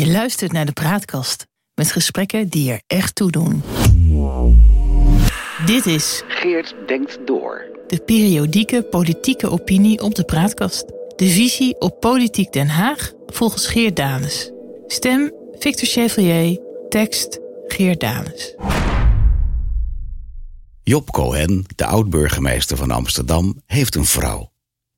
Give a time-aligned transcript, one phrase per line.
[0.00, 3.62] Je luistert naar de Praatkast met gesprekken die er echt toe doen.
[5.66, 7.64] Dit is Geert denkt door.
[7.86, 10.84] de periodieke politieke opinie op de Praatkast.
[11.16, 14.50] De visie op Politiek Den Haag volgens Geert Danes.
[14.86, 18.54] Stem Victor Chevalier, tekst Geert Danes.
[20.82, 24.52] Job Cohen, de oud-burgemeester van Amsterdam, heeft een vrouw.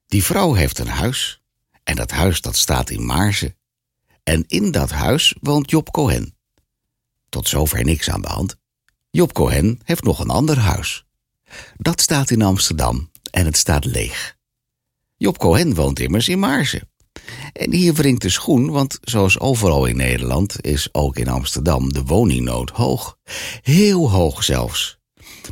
[0.06, 1.42] Die vrouw heeft een huis.
[1.82, 3.56] En dat huis dat staat in Maarsen.
[4.22, 6.36] En in dat huis woont Job Cohen.
[7.28, 8.56] Tot zover niks aan de hand.
[9.10, 11.04] Job Cohen heeft nog een ander huis.
[11.76, 14.36] Dat staat in Amsterdam en het staat leeg.
[15.16, 16.88] Job Cohen woont immers in Maarsen.
[17.52, 22.02] En hier wringt de schoen, want zoals overal in Nederland is ook in Amsterdam de
[22.02, 23.18] woningnood hoog.
[23.62, 24.98] Heel hoog zelfs.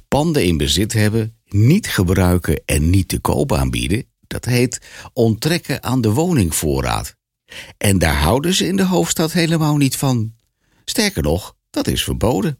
[0.08, 4.80] Panden in bezit hebben, niet gebruiken en niet te koop aanbieden, dat heet
[5.12, 7.18] onttrekken aan de woningvoorraad.
[7.78, 10.32] En daar houden ze in de hoofdstad helemaal niet van.
[10.84, 12.58] Sterker nog, dat is verboden.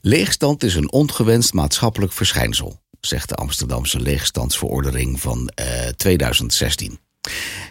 [0.00, 6.98] Leegstand is een ongewenst maatschappelijk verschijnsel, zegt de Amsterdamse leegstandsverordening van eh, 2016.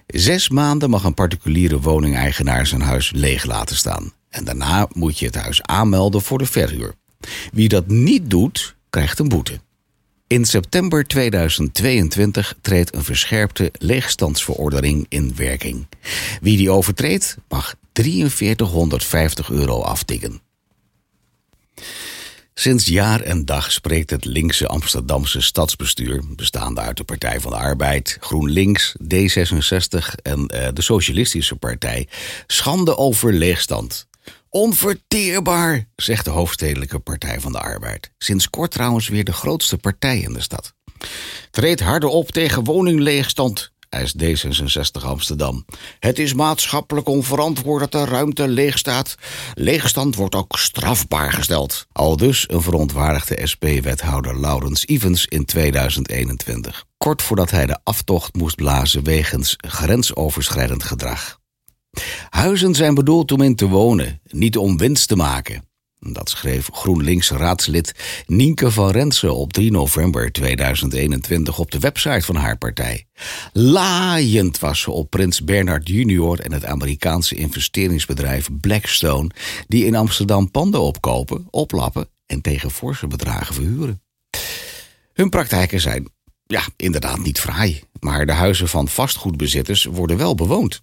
[0.07, 4.13] Zes maanden mag een particuliere woningeigenaar zijn huis leeg laten staan.
[4.29, 6.93] En daarna moet je het huis aanmelden voor de verhuur.
[7.51, 9.59] Wie dat niet doet, krijgt een boete.
[10.29, 15.87] In september 2022 treedt een verscherpte leegstandsverordening in werking.
[16.41, 20.41] Wie die overtreedt, mag 4350 euro aftikken.
[22.53, 27.57] Sinds jaar en dag spreekt het linkse Amsterdamse stadsbestuur, bestaande uit de Partij van de
[27.57, 32.07] Arbeid, GroenLinks, D66 en eh, de Socialistische Partij,
[32.47, 34.07] schande over leegstand.
[34.49, 38.11] Onverteerbaar, zegt de hoofdstedelijke Partij van de Arbeid.
[38.17, 40.73] Sinds kort trouwens weer de grootste partij in de stad.
[41.51, 45.65] Treed harder op tegen woningleegstand, eist D66 Amsterdam.
[45.99, 49.15] Het is maatschappelijk onverantwoord dat de ruimte leeg staat.
[49.53, 51.87] Leegstand wordt ook strafbaar gesteld.
[51.91, 56.85] Al dus een verontwaardigde SP-wethouder Laurens Evans in 2021.
[56.97, 61.38] Kort voordat hij de aftocht moest blazen wegens grensoverschrijdend gedrag.
[62.29, 65.67] Huizen zijn bedoeld om in te wonen, niet om winst te maken.
[65.99, 67.95] Dat schreef GroenLinks-raadslid
[68.25, 73.05] Nienke van Rensen op 3 november 2021 op de website van haar partij.
[73.53, 79.29] Laaiend was ze op Prins Bernhard junior en het Amerikaanse investeringsbedrijf Blackstone,
[79.67, 84.01] die in Amsterdam panden opkopen, oplappen en tegen forse bedragen verhuren.
[85.13, 86.09] Hun praktijken zijn,
[86.45, 90.81] ja, inderdaad niet fraai, maar de huizen van vastgoedbezitters worden wel bewoond.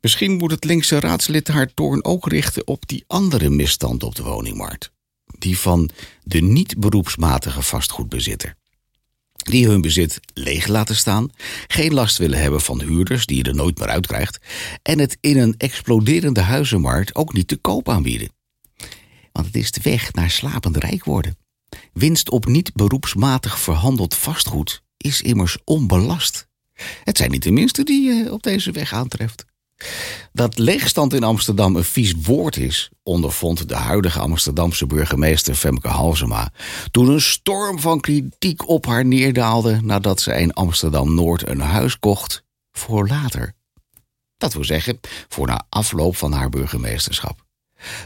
[0.00, 4.22] Misschien moet het linkse raadslid haar toorn ook richten op die andere misstand op de
[4.22, 4.90] woningmarkt.
[5.38, 5.90] Die van
[6.22, 8.56] de niet-beroepsmatige vastgoedbezitter.
[9.32, 11.30] Die hun bezit leeg laten staan,
[11.66, 14.38] geen last willen hebben van huurders die je er nooit meer uitkrijgt,
[14.82, 18.32] en het in een exploderende huizenmarkt ook niet te koop aanbieden.
[19.32, 21.36] Want het is de weg naar slapend rijk worden.
[21.92, 26.48] Winst op niet beroepsmatig verhandeld vastgoed is immers onbelast.
[27.04, 29.44] Het zijn niet de minste die je op deze weg aantreft.
[30.32, 36.52] Dat leegstand in Amsterdam een vies woord is, ondervond de huidige Amsterdamse burgemeester Femke Halsema
[36.90, 41.98] toen een storm van kritiek op haar neerdaalde nadat ze in Amsterdam Noord een huis
[41.98, 43.54] kocht voor later.
[44.36, 47.44] Dat wil zeggen, voor na afloop van haar burgemeesterschap.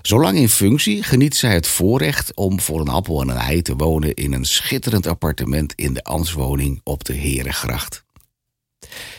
[0.02, 3.76] Zolang in functie geniet zij het voorrecht om voor een appel en een ei te
[3.76, 8.05] wonen in een schitterend appartement in de Answoning op de Herengracht.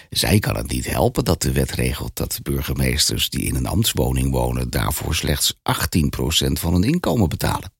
[0.09, 4.31] Zij kan het niet helpen dat de wet regelt dat burgemeesters die in een ambtswoning
[4.31, 5.57] wonen daarvoor slechts 18%
[6.51, 7.71] van hun inkomen betalen.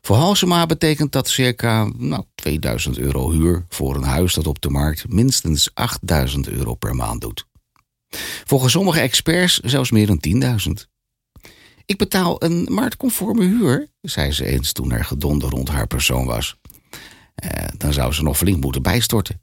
[0.00, 4.70] Voor Halsema betekent dat circa nou, 2000 euro huur voor een huis dat op de
[4.70, 7.46] markt minstens 8000 euro per maand doet.
[8.44, 10.20] Volgens sommige experts zelfs meer dan
[10.68, 10.94] 10.000.
[11.86, 16.56] Ik betaal een marktconforme huur, zei ze eens toen er gedonder rond haar persoon was.
[17.34, 19.40] Eh, dan zou ze nog flink moeten bijstorten.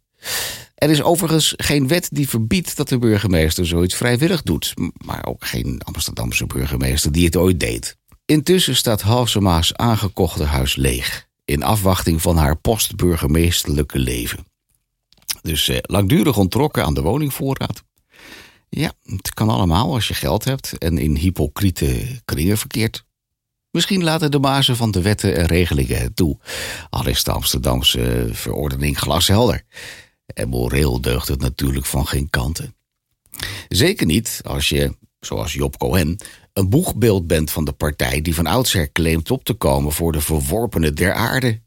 [0.83, 4.73] Er is overigens geen wet die verbiedt dat de burgemeester zoiets vrijwillig doet,
[5.05, 7.97] maar ook geen Amsterdamse burgemeester die het ooit deed.
[8.25, 14.46] Intussen staat Halsema's aangekochte huis leeg, in afwachting van haar postburgemeesterlijke leven.
[15.41, 17.84] Dus eh, langdurig ontrokken aan de woningvoorraad.
[18.69, 23.03] Ja, het kan allemaal als je geld hebt en in hypocriete kringen verkeert.
[23.72, 26.37] Misschien laten de bazen van de wetten en regelingen het toe,
[26.90, 29.63] al is de Amsterdamse verordening glashelder.
[30.25, 32.75] En moreel deugt het natuurlijk van geen kanten.
[33.67, 36.17] Zeker niet als je, zoals Job Cohen,
[36.53, 40.22] een boegbeeld bent van de partij die van oudsher claimt op te komen voor de
[40.22, 41.61] verworpenen der aarde.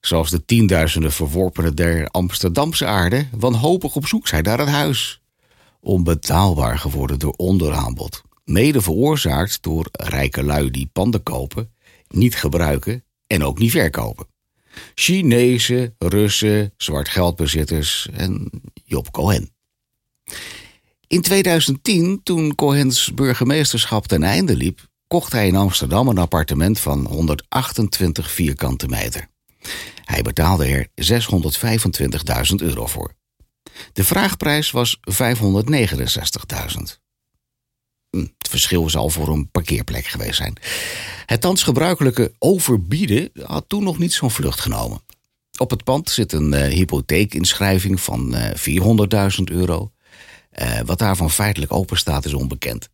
[0.00, 5.20] Zoals de tienduizenden verworpenen der Amsterdamse aarde wanhopig op zoek zijn naar een huis.
[5.80, 8.22] Onbetaalbaar geworden door onderaanbod.
[8.44, 11.72] mede veroorzaakt door rijke lui die panden kopen,
[12.08, 14.26] niet gebruiken en ook niet verkopen.
[14.94, 18.50] Chinezen, Russen, zwartgeldbezitters en
[18.84, 19.50] Job Cohen.
[21.06, 27.06] In 2010, toen Cohens burgemeesterschap ten einde liep, kocht hij in Amsterdam een appartement van
[27.06, 29.28] 128 vierkante meter.
[30.04, 30.88] Hij betaalde er
[32.50, 33.14] 625.000 euro voor.
[33.92, 37.05] De vraagprijs was 569.000.
[38.10, 40.56] Hm, het verschil zal voor een parkeerplek geweest zijn.
[41.26, 45.00] Het thans gebruikelijke overbieden had toen nog niet zo'n vlucht genomen.
[45.58, 49.90] Op het pand zit een uh, hypotheekinschrijving van uh, eh, 400.000 euro.
[50.58, 52.88] Uh, wat daarvan feitelijk open staat is onbekend.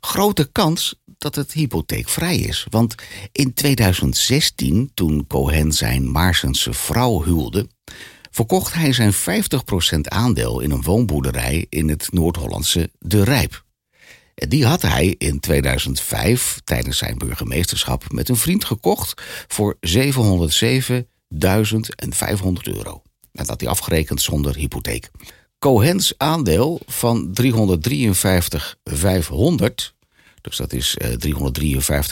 [0.00, 2.66] Grote kans dat het hypotheekvrij is.
[2.70, 2.94] Want
[3.32, 7.68] in 2016, toen Cohen zijn Maarsense vrouw huwde,
[8.30, 9.16] verkocht hij zijn 50%
[10.00, 13.63] aandeel in een woonboerderij in het Noord-Hollandse De Rijp.
[14.34, 19.92] Die had hij in 2005 tijdens zijn burgemeesterschap met een vriend gekocht voor 707.500
[22.62, 23.02] euro.
[23.32, 25.10] En dat hij afgerekend zonder hypotheek.
[25.58, 27.46] Cohens aandeel van 353.500
[30.44, 31.06] dus dat is 353,5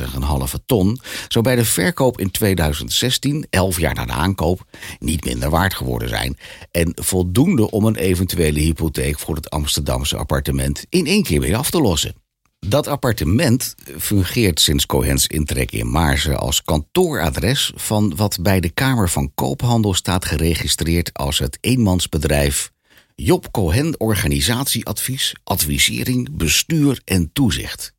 [0.01, 4.65] eh, ton, zou bij de verkoop in 2016, 11 jaar na de aankoop,
[4.99, 6.39] niet minder waard geworden zijn.
[6.71, 11.71] En voldoende om een eventuele hypotheek voor het Amsterdamse appartement in één keer weer af
[11.71, 12.15] te lossen.
[12.59, 19.09] Dat appartement fungeert sinds Cohens intrek in Maarsen als kantooradres van wat bij de Kamer
[19.09, 22.73] van Koophandel staat geregistreerd als het eenmansbedrijf
[23.15, 27.95] Job Cohen Organisatieadvies, Advisering, Bestuur en Toezicht.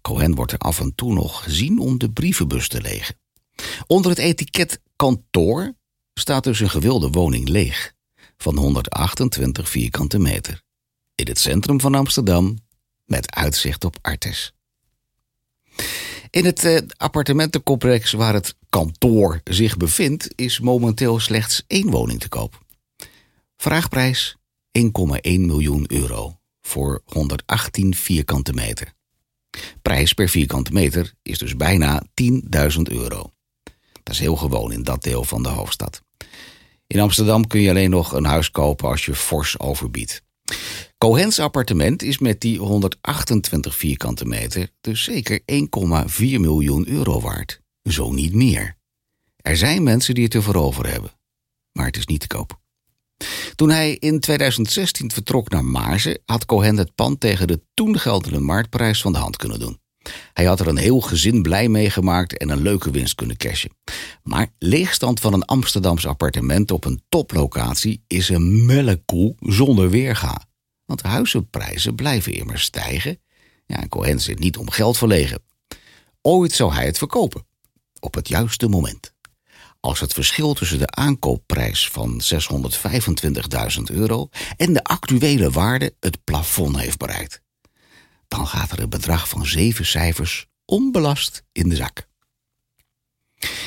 [0.00, 3.18] Cohen wordt er af en toe nog gezien om de brievenbus te legen.
[3.86, 5.74] Onder het etiket kantoor
[6.14, 7.92] staat dus een gewilde woning leeg
[8.36, 10.62] van 128 vierkante meter
[11.14, 12.58] in het centrum van Amsterdam
[13.04, 14.52] met uitzicht op Artes.
[16.30, 22.28] In het eh, appartementencomplex waar het kantoor zich bevindt is momenteel slechts één woning te
[22.28, 22.64] koop.
[23.56, 24.36] Vraagprijs
[24.78, 24.90] 1,1
[25.22, 28.96] miljoen euro voor 118 vierkante meter.
[29.82, 33.32] Prijs per vierkante meter is dus bijna 10.000 euro.
[34.02, 36.02] Dat is heel gewoon in dat deel van de hoofdstad.
[36.86, 40.22] In Amsterdam kun je alleen nog een huis kopen als je fors overbiedt.
[40.98, 47.60] Cohens appartement is met die 128 vierkante meter dus zeker 1,4 miljoen euro waard.
[47.82, 48.76] Zo niet meer.
[49.36, 51.10] Er zijn mensen die het ervoor over hebben,
[51.72, 52.60] maar het is niet te koop.
[53.54, 58.40] Toen hij in 2016 vertrok naar Maarsen, had Cohen het pand tegen de toen geldende
[58.40, 59.80] marktprijs van de hand kunnen doen.
[60.32, 63.70] Hij had er een heel gezin blij mee gemaakt en een leuke winst kunnen cashen.
[64.22, 70.46] Maar leegstand van een Amsterdams appartement op een toplocatie is een melkkoe zonder weerga.
[70.84, 73.20] Want huizenprijzen blijven immers stijgen.
[73.66, 75.42] Ja, en Cohen zit niet om geld verlegen.
[76.22, 77.46] Ooit zou hij het verkopen.
[78.00, 79.16] Op het juiste moment.
[79.80, 82.22] Als het verschil tussen de aankoopprijs van
[83.78, 87.42] 625.000 euro en de actuele waarde het plafond heeft bereikt.
[88.28, 92.06] Dan gaat er een bedrag van zeven cijfers onbelast in de zak.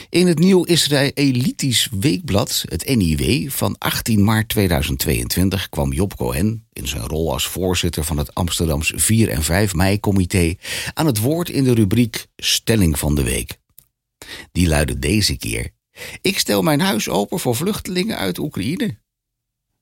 [0.09, 6.87] In het nieuw Israëlitisch weekblad, het NIW, van 18 maart 2022 kwam Job Cohen, in
[6.87, 10.55] zijn rol als voorzitter van het Amsterdams 4 en 5 mei-comité,
[10.93, 13.57] aan het woord in de rubriek Stelling van de Week.
[14.51, 15.71] Die luidde deze keer
[16.21, 18.97] ik stel mijn huis open voor vluchtelingen uit Oekraïne.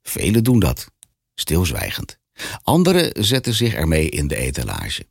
[0.01, 0.87] Velen doen dat,
[1.35, 2.17] stilzwijgend.
[2.63, 5.07] Anderen zetten zich ermee in de etalage.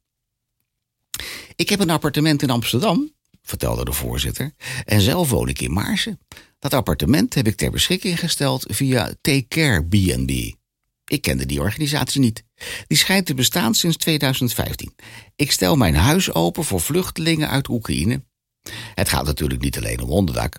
[1.57, 3.13] Ik heb een appartement in Amsterdam,
[3.43, 6.21] vertelde de voorzitter, en zelf woon ik in Maarsen.
[6.59, 10.57] Dat appartement heb ik ter beschikking gesteld via Take Care B&B.
[11.05, 12.45] Ik kende die organisatie niet.
[12.87, 14.95] Die schijnt te bestaan sinds 2015.
[15.37, 18.23] Ik stel mijn huis open voor vluchtelingen uit Oekraïne.
[18.95, 20.59] Het gaat natuurlijk niet alleen om onderdak.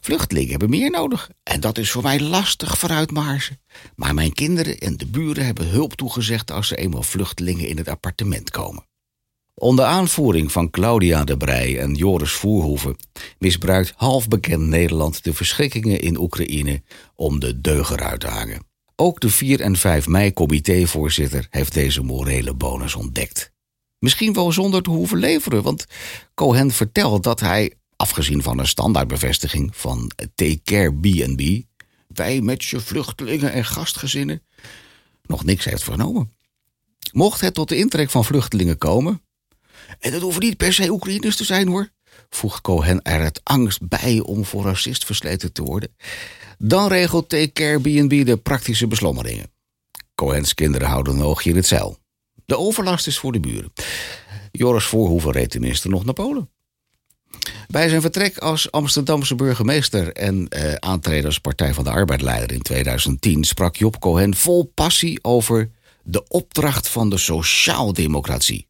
[0.00, 1.30] Vluchtelingen hebben meer nodig.
[1.42, 3.10] En dat is voor mij lastig vooruit.
[3.10, 7.88] Maar mijn kinderen en de buren hebben hulp toegezegd als er eenmaal vluchtelingen in het
[7.88, 8.86] appartement komen.
[9.54, 12.96] Onder aanvoering van Claudia de Brij en Joris Voerhoeven
[13.38, 16.82] misbruikt halfbekend Nederland de verschrikkingen in Oekraïne
[17.14, 18.66] om de deugen uit te hangen.
[18.96, 23.52] Ook de 4 en 5 mei comitévoorzitter heeft deze morele bonus ontdekt.
[23.98, 25.86] Misschien wel zonder te hoeven leveren, want
[26.34, 27.74] Cohen vertelt dat hij
[28.06, 31.62] afgezien van een standaardbevestiging van Take Care B&B,
[32.06, 34.42] wij met je vluchtelingen en gastgezinnen,
[35.22, 36.32] nog niks heeft vernomen.
[37.12, 39.22] Mocht het tot de intrek van vluchtelingen komen,
[39.98, 41.90] en dat hoeven niet per se Oekraïners te zijn hoor,
[42.30, 45.96] voegt Cohen er het angst bij om voor racist versleten te worden,
[46.58, 49.52] dan regelt Take Care B&B de praktische beslommeringen.
[50.14, 51.98] Cohens kinderen houden een oogje in het zeil.
[52.44, 53.72] De overlast is voor de buren.
[54.50, 56.50] Joris Voorhoeven reed tenminste nog naar Polen.
[57.66, 62.62] Bij zijn vertrek als Amsterdamse burgemeester en eh, aantreden als Partij van de Arbeidleider in
[62.62, 65.70] 2010 sprak Job Cohen vol passie over
[66.02, 68.66] de opdracht van de sociaaldemocratie.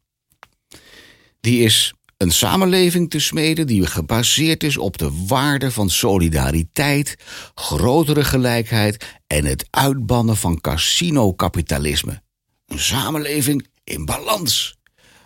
[1.39, 7.15] Die is een samenleving te smeden die gebaseerd is op de waarde van solidariteit,
[7.55, 12.21] grotere gelijkheid en het uitbannen van casino-kapitalisme.
[12.67, 14.77] Een samenleving in balans,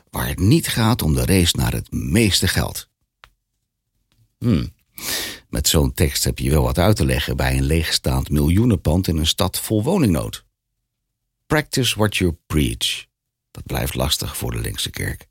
[0.09, 2.89] waar het niet gaat om de race naar het meeste geld.
[4.41, 4.73] Hmm.
[5.49, 9.17] Met zo'n tekst heb je wel wat uit te leggen bij een leegstaand miljoenenpand in
[9.17, 10.45] een stad vol woningnood.
[11.45, 13.05] Practice what you preach.
[13.51, 15.27] Dat blijft lastig voor de linkse kerk.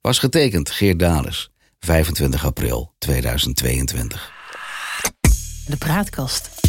[0.00, 4.32] Was getekend Geert Dales, 25 april 2022.
[5.66, 6.59] De praatkast.